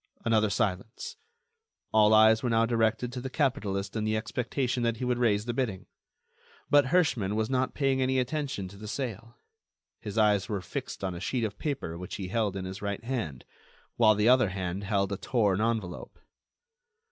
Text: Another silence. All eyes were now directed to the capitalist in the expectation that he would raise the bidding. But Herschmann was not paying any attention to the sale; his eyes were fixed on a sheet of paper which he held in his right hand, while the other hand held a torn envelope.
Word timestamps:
Another 0.25 0.49
silence. 0.49 1.15
All 1.93 2.11
eyes 2.11 2.41
were 2.41 2.49
now 2.49 2.65
directed 2.65 3.13
to 3.13 3.21
the 3.21 3.29
capitalist 3.29 3.95
in 3.95 4.03
the 4.03 4.17
expectation 4.17 4.81
that 4.81 4.97
he 4.97 5.05
would 5.05 5.19
raise 5.19 5.45
the 5.45 5.53
bidding. 5.53 5.85
But 6.71 6.85
Herschmann 6.87 7.35
was 7.35 7.51
not 7.51 7.75
paying 7.75 8.01
any 8.01 8.17
attention 8.17 8.67
to 8.69 8.77
the 8.77 8.87
sale; 8.87 9.37
his 9.99 10.17
eyes 10.17 10.49
were 10.49 10.59
fixed 10.59 11.03
on 11.03 11.13
a 11.13 11.19
sheet 11.19 11.43
of 11.43 11.59
paper 11.59 11.99
which 11.99 12.15
he 12.15 12.29
held 12.29 12.55
in 12.55 12.65
his 12.65 12.81
right 12.81 13.03
hand, 13.03 13.45
while 13.95 14.15
the 14.15 14.27
other 14.27 14.49
hand 14.49 14.85
held 14.85 15.11
a 15.11 15.17
torn 15.17 15.61
envelope. 15.61 16.17